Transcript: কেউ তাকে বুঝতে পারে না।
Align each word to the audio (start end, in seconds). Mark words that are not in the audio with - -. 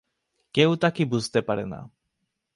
কেউ 0.53 0.75
তাকে 0.75 1.05
বুঝতে 1.05 1.39
পারে 1.41 1.65
না। 1.65 1.79